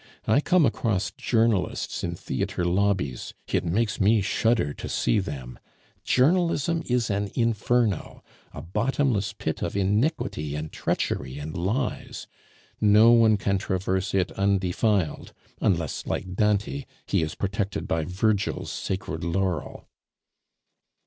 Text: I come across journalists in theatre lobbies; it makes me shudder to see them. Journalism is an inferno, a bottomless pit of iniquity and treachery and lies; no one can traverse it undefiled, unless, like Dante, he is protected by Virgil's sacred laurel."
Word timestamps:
I 0.25 0.41
come 0.41 0.65
across 0.65 1.11
journalists 1.11 2.03
in 2.03 2.15
theatre 2.15 2.65
lobbies; 2.65 3.35
it 3.45 3.63
makes 3.63 4.01
me 4.01 4.19
shudder 4.19 4.73
to 4.73 4.89
see 4.89 5.19
them. 5.19 5.59
Journalism 6.03 6.81
is 6.87 7.11
an 7.11 7.29
inferno, 7.35 8.23
a 8.51 8.63
bottomless 8.63 9.31
pit 9.33 9.61
of 9.61 9.77
iniquity 9.77 10.55
and 10.55 10.71
treachery 10.71 11.37
and 11.37 11.55
lies; 11.55 12.25
no 12.81 13.11
one 13.11 13.37
can 13.37 13.59
traverse 13.59 14.15
it 14.15 14.31
undefiled, 14.31 15.33
unless, 15.59 16.07
like 16.07 16.33
Dante, 16.33 16.85
he 17.05 17.21
is 17.21 17.35
protected 17.35 17.87
by 17.87 18.03
Virgil's 18.03 18.71
sacred 18.71 19.23
laurel." 19.23 19.87